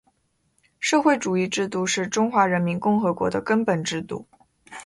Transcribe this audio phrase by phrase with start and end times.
[0.79, 4.25] 社会主义制度是中华人民共和国的根本制度